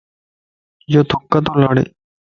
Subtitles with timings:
[0.91, 1.85] يو ٿُڪ تو لاڙي